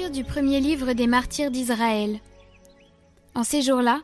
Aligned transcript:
Du 0.00 0.24
premier 0.24 0.58
livre 0.58 0.94
des 0.94 1.06
martyrs 1.06 1.50
d'Israël. 1.50 2.18
En 3.34 3.44
ces 3.44 3.60
jours-là, 3.60 4.00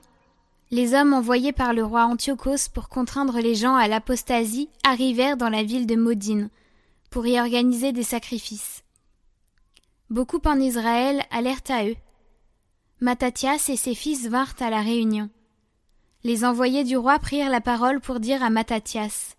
les 0.70 0.92
hommes 0.92 1.14
envoyés 1.14 1.52
par 1.52 1.72
le 1.72 1.82
roi 1.82 2.04
Antiochos 2.04 2.68
pour 2.74 2.90
contraindre 2.90 3.38
les 3.38 3.54
gens 3.54 3.74
à 3.74 3.88
l'apostasie 3.88 4.68
arrivèrent 4.84 5.38
dans 5.38 5.48
la 5.48 5.62
ville 5.62 5.86
de 5.86 5.96
Modine 5.96 6.50
pour 7.08 7.26
y 7.26 7.40
organiser 7.40 7.92
des 7.92 8.02
sacrifices. 8.02 8.84
Beaucoup 10.10 10.42
en 10.44 10.60
Israël 10.60 11.24
allèrent 11.30 11.64
à 11.70 11.86
eux. 11.86 11.96
Mattathias 13.00 13.70
et 13.70 13.76
ses 13.76 13.94
fils 13.94 14.28
vinrent 14.28 14.56
à 14.60 14.68
la 14.68 14.82
réunion. 14.82 15.30
Les 16.22 16.44
envoyés 16.44 16.84
du 16.84 16.98
roi 16.98 17.18
prirent 17.18 17.48
la 17.48 17.62
parole 17.62 18.00
pour 18.00 18.20
dire 18.20 18.42
à 18.42 18.50
Mattathias 18.50 19.38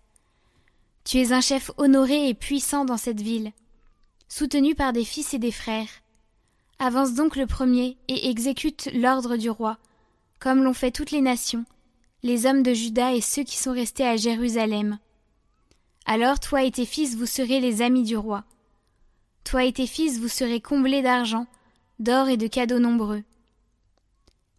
Tu 1.04 1.18
es 1.18 1.32
un 1.32 1.40
chef 1.40 1.70
honoré 1.76 2.28
et 2.28 2.34
puissant 2.34 2.84
dans 2.84 2.96
cette 2.96 3.20
ville, 3.20 3.52
soutenu 4.28 4.74
par 4.74 4.92
des 4.92 5.04
fils 5.04 5.32
et 5.32 5.38
des 5.38 5.52
frères. 5.52 5.88
Avance 6.82 7.12
donc 7.12 7.36
le 7.36 7.46
premier 7.46 7.98
et 8.08 8.30
exécute 8.30 8.88
l'ordre 8.94 9.36
du 9.36 9.50
roi, 9.50 9.76
comme 10.38 10.64
l'ont 10.64 10.72
fait 10.72 10.90
toutes 10.90 11.10
les 11.10 11.20
nations, 11.20 11.66
les 12.22 12.46
hommes 12.46 12.62
de 12.62 12.72
Juda 12.72 13.12
et 13.12 13.20
ceux 13.20 13.42
qui 13.42 13.58
sont 13.58 13.74
restés 13.74 14.06
à 14.06 14.16
Jérusalem. 14.16 14.98
Alors 16.06 16.40
toi 16.40 16.62
et 16.62 16.70
tes 16.70 16.86
fils 16.86 17.16
vous 17.16 17.26
serez 17.26 17.60
les 17.60 17.82
amis 17.82 18.04
du 18.04 18.16
roi. 18.16 18.44
Toi 19.44 19.64
et 19.64 19.74
tes 19.74 19.86
fils 19.86 20.18
vous 20.18 20.28
serez 20.28 20.62
comblés 20.62 21.02
d'argent, 21.02 21.46
d'or 21.98 22.28
et 22.30 22.38
de 22.38 22.46
cadeaux 22.46 22.78
nombreux. 22.78 23.24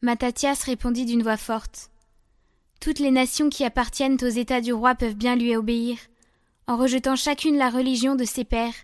Mattathias 0.03 0.61
répondit 0.61 1.05
d'une 1.05 1.23
voix 1.23 1.37
forte. 1.37 1.89
Toutes 2.79 2.99
les 2.99 3.09
nations 3.09 3.49
qui 3.49 3.65
appartiennent 3.65 4.19
aux 4.21 4.27
États 4.27 4.61
du 4.61 4.73
roi 4.73 4.93
peuvent 4.93 5.15
bien 5.15 5.35
lui 5.35 5.55
obéir, 5.55 5.97
en 6.67 6.77
rejetant 6.77 7.15
chacune 7.15 7.57
la 7.57 7.71
religion 7.71 8.13
de 8.13 8.25
ses 8.25 8.43
pères, 8.43 8.75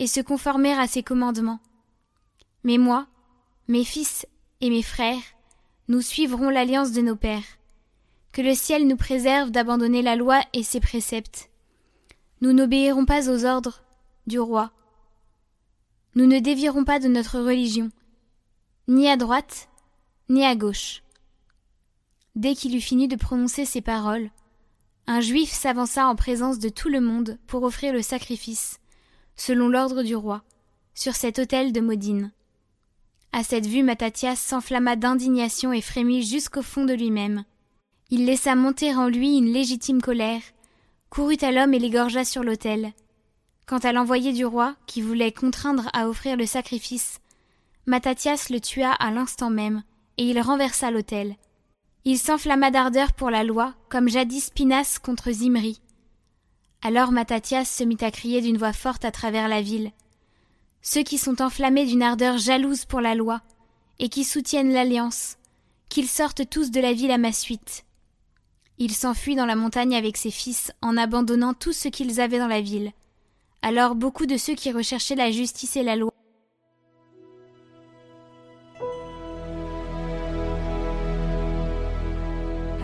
et 0.00 0.08
se 0.08 0.20
conformer 0.20 0.72
à 0.72 0.88
ses 0.88 1.04
commandements. 1.04 1.60
Mais 2.64 2.78
moi, 2.78 3.06
mes 3.68 3.84
fils 3.84 4.26
et 4.60 4.70
mes 4.70 4.82
frères, 4.82 5.22
nous 5.88 6.00
suivrons 6.00 6.50
l'alliance 6.50 6.92
de 6.92 7.00
nos 7.00 7.16
pères. 7.16 7.58
Que 8.32 8.42
le 8.42 8.54
ciel 8.54 8.86
nous 8.86 8.96
préserve 8.96 9.50
d'abandonner 9.50 10.02
la 10.02 10.16
loi 10.16 10.40
et 10.52 10.62
ses 10.62 10.80
préceptes. 10.80 11.48
Nous 12.40 12.52
n'obéirons 12.52 13.06
pas 13.06 13.30
aux 13.30 13.44
ordres 13.44 13.82
du 14.26 14.38
roi. 14.38 14.72
Nous 16.14 16.26
ne 16.26 16.38
dévierons 16.38 16.84
pas 16.84 16.98
de 16.98 17.08
notre 17.08 17.38
religion, 17.38 17.90
ni 18.88 19.08
à 19.08 19.16
droite, 19.16 19.68
ni 20.28 20.44
à 20.44 20.54
gauche. 20.54 21.02
Dès 22.34 22.54
qu'il 22.54 22.76
eut 22.76 22.80
fini 22.80 23.08
de 23.08 23.16
prononcer 23.16 23.64
ces 23.64 23.80
paroles, 23.80 24.30
un 25.06 25.20
juif 25.20 25.50
s'avança 25.50 26.06
en 26.06 26.16
présence 26.16 26.58
de 26.58 26.68
tout 26.68 26.88
le 26.88 27.00
monde 27.00 27.38
pour 27.46 27.62
offrir 27.62 27.92
le 27.92 28.02
sacrifice, 28.02 28.80
selon 29.36 29.68
l'ordre 29.68 30.02
du 30.02 30.16
roi, 30.16 30.42
sur 30.94 31.14
cet 31.14 31.38
autel 31.38 31.72
de 31.72 31.80
Modine. 31.80 32.32
À 33.36 33.42
cette 33.42 33.66
vue, 33.66 33.82
Mattathias 33.82 34.40
s'enflamma 34.40 34.96
d'indignation 34.96 35.70
et 35.70 35.82
frémit 35.82 36.22
jusqu'au 36.22 36.62
fond 36.62 36.86
de 36.86 36.94
lui-même. 36.94 37.44
Il 38.08 38.24
laissa 38.24 38.54
monter 38.54 38.94
en 38.94 39.08
lui 39.08 39.36
une 39.36 39.52
légitime 39.52 40.00
colère, 40.00 40.40
courut 41.10 41.36
à 41.42 41.52
l'homme 41.52 41.74
et 41.74 41.78
l'égorgea 41.78 42.24
sur 42.24 42.42
l'autel. 42.42 42.94
Quant 43.66 43.76
à 43.76 43.92
l'envoyé 43.92 44.32
du 44.32 44.46
roi, 44.46 44.74
qui 44.86 45.02
voulait 45.02 45.32
contraindre 45.32 45.90
à 45.92 46.08
offrir 46.08 46.38
le 46.38 46.46
sacrifice, 46.46 47.20
Mattathias 47.84 48.48
le 48.48 48.58
tua 48.58 48.92
à 48.92 49.10
l'instant 49.10 49.50
même, 49.50 49.82
et 50.16 50.24
il 50.24 50.40
renversa 50.40 50.90
l'autel. 50.90 51.36
Il 52.06 52.16
s'enflamma 52.16 52.70
d'ardeur 52.70 53.12
pour 53.12 53.28
la 53.28 53.44
loi, 53.44 53.74
comme 53.90 54.08
jadis 54.08 54.48
Pinas 54.48 54.98
contre 55.02 55.30
Zimri. 55.30 55.82
Alors 56.80 57.12
Mattathias 57.12 57.68
se 57.68 57.84
mit 57.84 57.98
à 58.00 58.10
crier 58.10 58.40
d'une 58.40 58.56
voix 58.56 58.72
forte 58.72 59.04
à 59.04 59.10
travers 59.10 59.48
la 59.48 59.60
ville 59.60 59.92
ceux 60.86 61.02
qui 61.02 61.18
sont 61.18 61.42
enflammés 61.42 61.84
d'une 61.84 62.04
ardeur 62.04 62.38
jalouse 62.38 62.84
pour 62.84 63.00
la 63.00 63.16
loi, 63.16 63.42
et 63.98 64.08
qui 64.08 64.22
soutiennent 64.22 64.72
l'alliance, 64.72 65.36
qu'ils 65.88 66.06
sortent 66.06 66.48
tous 66.48 66.70
de 66.70 66.80
la 66.80 66.92
ville 66.92 67.10
à 67.10 67.18
ma 67.18 67.32
suite. 67.32 67.84
Il 68.78 68.92
s'enfuit 68.92 69.34
dans 69.34 69.46
la 69.46 69.56
montagne 69.56 69.96
avec 69.96 70.16
ses 70.16 70.30
fils, 70.30 70.70
en 70.82 70.96
abandonnant 70.96 71.54
tout 71.54 71.72
ce 71.72 71.88
qu'ils 71.88 72.20
avaient 72.20 72.38
dans 72.38 72.46
la 72.46 72.60
ville. 72.60 72.92
Alors 73.62 73.96
beaucoup 73.96 74.26
de 74.26 74.36
ceux 74.36 74.54
qui 74.54 74.70
recherchaient 74.70 75.16
la 75.16 75.32
justice 75.32 75.74
et 75.74 75.82
la 75.82 75.96
loi 75.96 76.12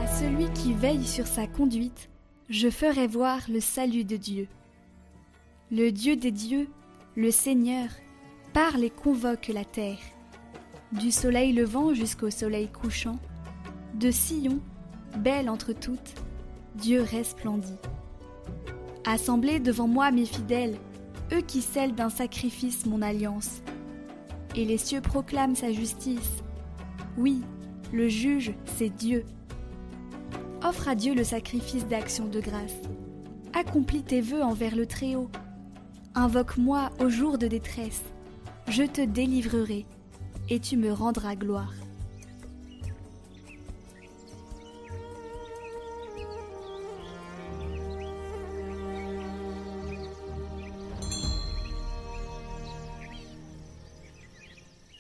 À 0.01 0.07
celui 0.19 0.53
qui 0.55 0.73
veille 0.73 1.07
sur 1.07 1.29
sa 1.29 1.47
conduite, 1.47 2.11
je 2.49 2.69
ferai 2.69 3.07
voir 3.07 3.39
le 3.49 3.61
salut 3.61 4.05
de 4.05 4.17
Dieu. 4.17 4.49
Le 5.71 5.93
Dieu 5.93 6.17
des 6.17 6.33
dieux 6.33 6.67
le 7.15 7.31
Seigneur 7.31 7.89
parle 8.55 8.85
et 8.85 8.91
convoque 8.91 9.49
la 9.49 9.67
terre. 9.67 9.99
Du 10.93 11.11
soleil 11.11 11.53
levant 11.53 11.93
jusqu'au 11.93 12.31
soleil 12.31 12.69
couchant, 12.69 13.19
de 13.95 14.11
Sion, 14.11 14.61
belle 15.19 15.51
entre 15.51 15.75
toutes, 15.75 16.15
Dieu 16.75 17.03
resplendit. 17.03 17.77
Assemblez 19.05 19.61
devant 19.61 19.89
moi 19.89 20.11
mes 20.11 20.25
fidèles, 20.25 20.79
eux 21.35 21.43
qui 21.43 21.61
scellent 21.61 21.95
d'un 21.95 22.09
sacrifice 22.09 22.87
mon 22.87 23.03
alliance. 23.03 23.63
Et 24.57 24.65
les 24.65 24.79
cieux 24.79 25.03
proclament 25.03 25.57
sa 25.57 25.71
justice. 25.71 26.43
Oui, 27.19 27.43
le 27.93 28.09
juge, 28.09 28.55
c'est 28.77 28.91
Dieu. 28.91 29.27
Offre 30.63 30.89
à 30.89 30.95
Dieu 30.95 31.15
le 31.15 31.25
sacrifice 31.25 31.87
d'action 31.87 32.27
de 32.27 32.41
grâce. 32.41 32.81
Accomplis 33.53 34.03
tes 34.03 34.23
vœux 34.23 34.43
envers 34.43 34.77
le 34.77 34.87
Très-Haut 34.87 35.31
Invoque-moi 36.15 36.91
au 37.01 37.09
jour 37.09 37.39
de 37.39 37.47
détresse, 37.47 38.03
je 38.69 38.83
te 38.83 39.01
délivrerai, 39.01 39.87
et 40.51 40.61
tu 40.61 40.77
me 40.77 40.93
rendras 40.93 41.37
gloire. 41.37 41.73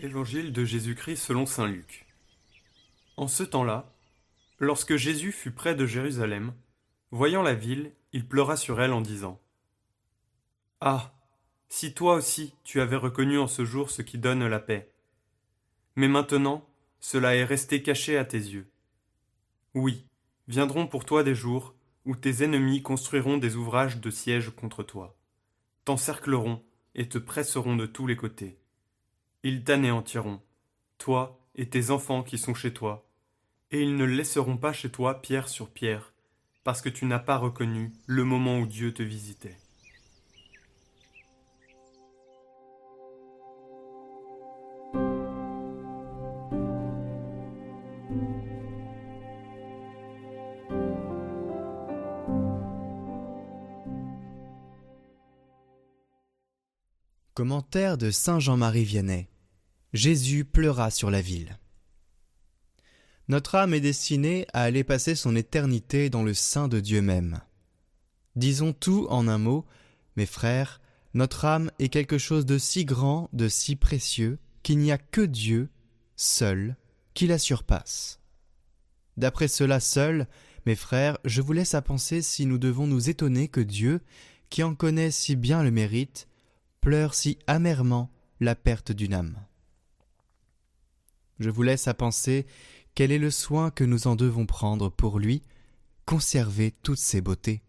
Évangile 0.00 0.52
de 0.54 0.64
Jésus-Christ 0.64 1.16
selon 1.16 1.44
Saint 1.44 1.68
Luc. 1.68 2.06
En 3.18 3.28
ce 3.28 3.42
temps-là, 3.42 3.92
lorsque 4.58 4.96
Jésus 4.96 5.30
fut 5.30 5.52
près 5.52 5.74
de 5.74 5.84
Jérusalem, 5.84 6.54
voyant 7.10 7.42
la 7.42 7.54
ville, 7.54 7.92
il 8.14 8.26
pleura 8.26 8.56
sur 8.56 8.80
elle 8.80 8.94
en 8.94 9.02
disant 9.02 9.38
ah. 10.84 11.14
Si 11.68 11.94
toi 11.94 12.16
aussi 12.16 12.54
tu 12.64 12.80
avais 12.80 12.96
reconnu 12.96 13.38
en 13.38 13.46
ce 13.46 13.64
jour 13.64 13.88
ce 13.90 14.02
qui 14.02 14.18
donne 14.18 14.46
la 14.46 14.58
paix. 14.58 14.92
Mais 15.94 16.08
maintenant, 16.08 16.68
cela 16.98 17.36
est 17.36 17.44
resté 17.44 17.82
caché 17.82 18.18
à 18.18 18.24
tes 18.24 18.38
yeux. 18.38 18.68
Oui, 19.74 20.04
viendront 20.48 20.88
pour 20.88 21.04
toi 21.04 21.22
des 21.22 21.36
jours 21.36 21.74
où 22.04 22.16
tes 22.16 22.42
ennemis 22.42 22.82
construiront 22.82 23.38
des 23.38 23.54
ouvrages 23.54 23.98
de 23.98 24.10
siège 24.10 24.50
contre 24.50 24.82
toi, 24.82 25.16
t'encercleront 25.84 26.64
et 26.96 27.08
te 27.08 27.18
presseront 27.18 27.76
de 27.76 27.86
tous 27.86 28.08
les 28.08 28.16
côtés. 28.16 28.58
Ils 29.44 29.62
t'anéantiront, 29.62 30.40
toi 30.98 31.38
et 31.54 31.68
tes 31.68 31.90
enfants 31.90 32.24
qui 32.24 32.38
sont 32.38 32.54
chez 32.54 32.74
toi, 32.74 33.06
et 33.70 33.82
ils 33.82 33.94
ne 33.94 34.04
laisseront 34.04 34.56
pas 34.56 34.72
chez 34.72 34.90
toi 34.90 35.22
pierre 35.22 35.48
sur 35.48 35.70
pierre, 35.70 36.12
parce 36.64 36.82
que 36.82 36.88
tu 36.88 37.04
n'as 37.04 37.20
pas 37.20 37.36
reconnu 37.36 37.92
le 38.06 38.24
moment 38.24 38.58
où 38.58 38.66
Dieu 38.66 38.92
te 38.92 39.04
visitait. 39.04 39.61
Commentaire 57.42 57.98
de 57.98 58.12
Saint 58.12 58.38
Jean-Marie 58.38 58.84
Vianney. 58.84 59.28
Jésus 59.92 60.44
pleura 60.44 60.92
sur 60.92 61.10
la 61.10 61.20
ville. 61.20 61.58
Notre 63.26 63.56
âme 63.56 63.74
est 63.74 63.80
destinée 63.80 64.46
à 64.52 64.62
aller 64.62 64.84
passer 64.84 65.16
son 65.16 65.34
éternité 65.34 66.08
dans 66.08 66.22
le 66.22 66.34
sein 66.34 66.68
de 66.68 66.78
Dieu 66.78 67.02
même. 67.02 67.40
Disons 68.36 68.72
tout 68.72 69.08
en 69.10 69.26
un 69.26 69.38
mot, 69.38 69.66
mes 70.14 70.24
frères, 70.24 70.80
notre 71.14 71.44
âme 71.44 71.72
est 71.80 71.88
quelque 71.88 72.16
chose 72.16 72.46
de 72.46 72.58
si 72.58 72.84
grand, 72.84 73.28
de 73.32 73.48
si 73.48 73.74
précieux, 73.74 74.38
qu'il 74.62 74.78
n'y 74.78 74.92
a 74.92 74.98
que 74.98 75.22
Dieu, 75.22 75.68
seul, 76.14 76.76
qui 77.12 77.26
la 77.26 77.38
surpasse. 77.38 78.20
D'après 79.16 79.48
cela 79.48 79.80
seul, 79.80 80.28
mes 80.64 80.76
frères, 80.76 81.18
je 81.24 81.42
vous 81.42 81.54
laisse 81.54 81.74
à 81.74 81.82
penser 81.82 82.22
si 82.22 82.46
nous 82.46 82.58
devons 82.58 82.86
nous 82.86 83.10
étonner 83.10 83.48
que 83.48 83.60
Dieu, 83.60 84.00
qui 84.48 84.62
en 84.62 84.76
connaît 84.76 85.10
si 85.10 85.34
bien 85.34 85.64
le 85.64 85.72
mérite, 85.72 86.28
pleure 86.82 87.14
si 87.14 87.38
amèrement 87.46 88.10
la 88.40 88.56
perte 88.56 88.90
d'une 88.90 89.14
âme. 89.14 89.38
Je 91.38 91.48
vous 91.48 91.62
laisse 91.62 91.86
à 91.86 91.94
penser 91.94 92.44
quel 92.94 93.12
est 93.12 93.20
le 93.20 93.30
soin 93.30 93.70
que 93.70 93.84
nous 93.84 94.08
en 94.08 94.16
devons 94.16 94.46
prendre 94.46 94.90
pour 94.90 95.20
lui, 95.20 95.42
conserver 96.06 96.72
toutes 96.82 96.98
ses 96.98 97.20
beautés. 97.20 97.62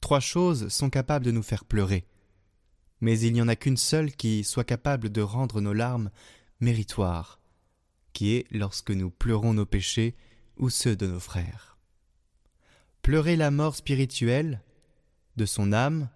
Trois 0.00 0.20
choses 0.20 0.68
sont 0.68 0.90
capables 0.90 1.24
de 1.24 1.30
nous 1.30 1.44
faire 1.44 1.64
pleurer. 1.64 2.04
mais 3.00 3.20
il 3.20 3.34
n'y 3.34 3.42
en 3.42 3.48
a 3.48 3.56
qu'une 3.56 3.76
seule 3.76 4.10
qui 4.10 4.42
soit 4.42 4.64
capable 4.64 5.10
de 5.10 5.20
rendre 5.20 5.60
nos 5.60 5.74
larmes 5.74 6.10
méritoires, 6.60 7.40
qui 8.14 8.34
est 8.34 8.46
lorsque 8.50 8.90
nous 8.90 9.10
pleurons 9.10 9.52
nos 9.52 9.66
péchés 9.66 10.16
ou 10.56 10.70
ceux 10.70 10.96
de 10.96 11.06
nos 11.06 11.20
frères. 11.20 11.78
Pleurer 13.02 13.36
la 13.36 13.50
mort 13.50 13.76
spirituelle 13.76 14.62
de 15.36 15.44
son 15.44 15.74
âme, 15.74 16.08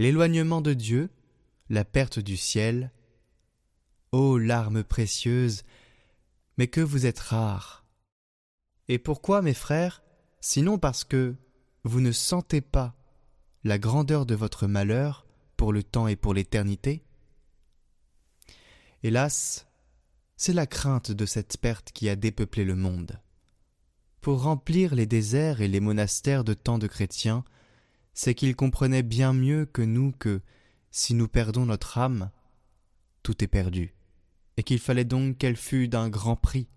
l'éloignement 0.00 0.62
de 0.62 0.72
Dieu, 0.72 1.10
la 1.68 1.84
perte 1.84 2.20
du 2.20 2.38
ciel. 2.38 2.90
Ô 4.12 4.38
larmes 4.38 4.82
précieuses, 4.82 5.62
mais 6.56 6.68
que 6.68 6.80
vous 6.80 7.04
êtes 7.04 7.18
rares. 7.18 7.84
Et 8.88 8.98
pourquoi, 8.98 9.42
mes 9.42 9.52
frères, 9.52 10.02
sinon 10.40 10.78
parce 10.78 11.04
que 11.04 11.36
vous 11.84 12.00
ne 12.00 12.12
sentez 12.12 12.62
pas 12.62 12.96
la 13.62 13.78
grandeur 13.78 14.24
de 14.24 14.34
votre 14.34 14.66
malheur 14.66 15.26
pour 15.58 15.70
le 15.70 15.82
temps 15.82 16.08
et 16.08 16.16
pour 16.16 16.32
l'éternité? 16.32 17.04
Hélas, 19.02 19.68
c'est 20.38 20.54
la 20.54 20.66
crainte 20.66 21.12
de 21.12 21.26
cette 21.26 21.58
perte 21.58 21.92
qui 21.92 22.08
a 22.08 22.16
dépeuplé 22.16 22.64
le 22.64 22.74
monde. 22.74 23.20
Pour 24.22 24.44
remplir 24.44 24.94
les 24.94 25.06
déserts 25.06 25.60
et 25.60 25.68
les 25.68 25.80
monastères 25.80 26.42
de 26.42 26.54
tant 26.54 26.78
de 26.78 26.86
chrétiens, 26.86 27.44
c'est 28.22 28.34
qu'ils 28.34 28.54
comprenaient 28.54 29.02
bien 29.02 29.32
mieux 29.32 29.64
que 29.64 29.80
nous 29.80 30.12
que, 30.12 30.42
si 30.90 31.14
nous 31.14 31.26
perdons 31.26 31.64
notre 31.64 31.96
âme, 31.96 32.30
tout 33.22 33.42
est 33.42 33.48
perdu, 33.48 33.94
et 34.58 34.62
qu'il 34.62 34.78
fallait 34.78 35.06
donc 35.06 35.38
qu'elle 35.38 35.56
fût 35.56 35.88
d'un 35.88 36.10
grand 36.10 36.36
prix, 36.36 36.68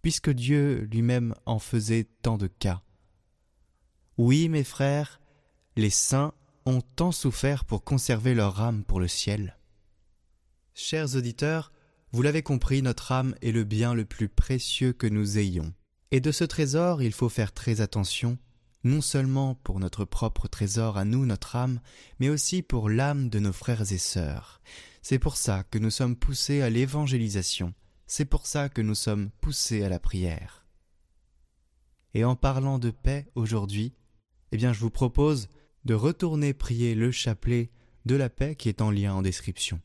puisque 0.00 0.30
Dieu 0.30 0.88
lui-même 0.92 1.34
en 1.44 1.58
faisait 1.58 2.06
tant 2.22 2.38
de 2.38 2.46
cas. 2.46 2.84
Oui, 4.16 4.48
mes 4.48 4.62
frères, 4.62 5.20
les 5.74 5.90
saints 5.90 6.32
ont 6.66 6.82
tant 6.82 7.10
souffert 7.10 7.64
pour 7.64 7.82
conserver 7.82 8.32
leur 8.32 8.60
âme 8.60 8.84
pour 8.84 9.00
le 9.00 9.08
ciel. 9.08 9.58
Chers 10.72 11.16
auditeurs, 11.16 11.72
vous 12.12 12.22
l'avez 12.22 12.44
compris, 12.44 12.80
notre 12.80 13.10
âme 13.10 13.34
est 13.42 13.50
le 13.50 13.64
bien 13.64 13.92
le 13.92 14.04
plus 14.04 14.28
précieux 14.28 14.92
que 14.92 15.08
nous 15.08 15.36
ayons. 15.36 15.74
Et 16.12 16.20
de 16.20 16.30
ce 16.30 16.44
trésor, 16.44 17.02
il 17.02 17.12
faut 17.12 17.28
faire 17.28 17.50
très 17.50 17.80
attention, 17.80 18.38
non 18.84 19.00
seulement 19.00 19.54
pour 19.56 19.80
notre 19.80 20.04
propre 20.04 20.46
trésor 20.46 20.96
à 20.96 21.04
nous, 21.04 21.26
notre 21.26 21.56
âme, 21.56 21.80
mais 22.20 22.28
aussi 22.28 22.62
pour 22.62 22.88
l'âme 22.88 23.28
de 23.28 23.38
nos 23.38 23.52
frères 23.52 23.92
et 23.92 23.98
sœurs. 23.98 24.60
C'est 25.02 25.18
pour 25.18 25.36
ça 25.36 25.64
que 25.64 25.78
nous 25.78 25.90
sommes 25.90 26.16
poussés 26.16 26.62
à 26.62 26.70
l'évangélisation, 26.70 27.74
c'est 28.06 28.24
pour 28.24 28.46
ça 28.46 28.68
que 28.68 28.82
nous 28.82 28.94
sommes 28.94 29.30
poussés 29.40 29.82
à 29.82 29.88
la 29.88 29.98
prière. 29.98 30.66
Et 32.14 32.24
en 32.24 32.36
parlant 32.36 32.78
de 32.78 32.90
paix 32.90 33.26
aujourd'hui, 33.34 33.92
eh 34.52 34.56
bien 34.56 34.72
je 34.72 34.80
vous 34.80 34.90
propose 34.90 35.48
de 35.84 35.94
retourner 35.94 36.54
prier 36.54 36.94
le 36.94 37.10
chapelet 37.10 37.70
de 38.06 38.14
la 38.14 38.30
paix 38.30 38.54
qui 38.54 38.68
est 38.68 38.80
en 38.80 38.90
lien 38.90 39.14
en 39.14 39.22
description. 39.22 39.80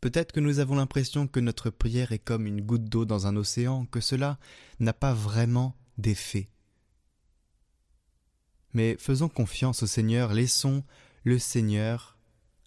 Peut-être 0.00 0.32
que 0.32 0.40
nous 0.40 0.58
avons 0.58 0.74
l'impression 0.74 1.28
que 1.28 1.40
notre 1.40 1.70
prière 1.70 2.10
est 2.10 2.18
comme 2.18 2.46
une 2.46 2.60
goutte 2.60 2.84
d'eau 2.84 3.04
dans 3.04 3.28
un 3.28 3.36
océan, 3.36 3.86
que 3.86 4.00
cela 4.00 4.38
n'a 4.80 4.92
pas 4.92 5.14
vraiment 5.14 5.76
d'effet. 5.96 6.51
Mais 8.72 8.96
faisons 8.98 9.28
confiance 9.28 9.82
au 9.82 9.86
Seigneur, 9.86 10.32
laissons 10.32 10.84
le 11.24 11.38
Seigneur 11.38 12.18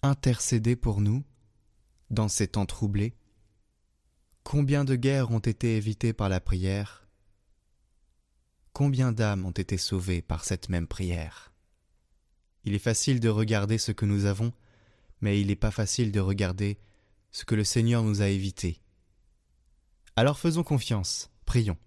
intercéder 0.02 0.76
pour 0.76 1.00
nous 1.00 1.24
dans 2.10 2.28
ces 2.28 2.48
temps 2.48 2.66
troublés. 2.66 3.14
Combien 4.44 4.84
de 4.84 4.94
guerres 4.94 5.32
ont 5.32 5.40
été 5.40 5.76
évitées 5.76 6.12
par 6.12 6.28
la 6.28 6.40
prière? 6.40 7.08
Combien 8.72 9.10
d'âmes 9.10 9.44
ont 9.44 9.50
été 9.50 9.76
sauvées 9.76 10.22
par 10.22 10.44
cette 10.44 10.68
même 10.68 10.86
prière? 10.86 11.52
Il 12.64 12.74
est 12.74 12.80
facile 12.80 13.20
de 13.20 13.28
regarder 13.28 13.78
ce 13.78 13.92
que 13.92 14.06
nous 14.06 14.26
avons, 14.26 14.52
mais 15.20 15.40
il 15.40 15.48
n'est 15.48 15.56
pas 15.56 15.70
facile 15.70 16.12
de 16.12 16.20
regarder 16.20 16.78
ce 17.32 17.44
que 17.44 17.54
le 17.54 17.64
Seigneur 17.64 18.02
nous 18.02 18.22
a 18.22 18.28
évité. 18.28 18.80
Alors 20.14 20.38
faisons 20.38 20.62
confiance, 20.62 21.30
prions. 21.44 21.78